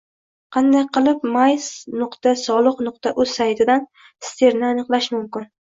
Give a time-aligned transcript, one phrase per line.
[0.55, 3.87] Qanday qilib my.soliq.uz saytidan
[4.33, 5.51] stirni aniqlash mumkin?